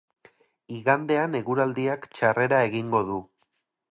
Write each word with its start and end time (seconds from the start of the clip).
Igandean 0.77 1.39
eguraldiak 1.41 2.09
txarrera 2.15 2.65
egingo 2.71 3.05
du. 3.13 3.21